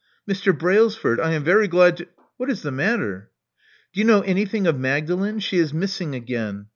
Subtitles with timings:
[0.27, 0.51] Mr.
[0.51, 1.19] Brailsford!
[1.19, 2.07] I am very glad to
[2.37, 3.29] What is the matter?"
[3.93, 5.39] Do you know anything of Magdalen?
[5.41, 6.69] She is missing again.'